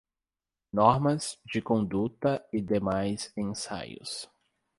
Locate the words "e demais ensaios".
2.51-4.27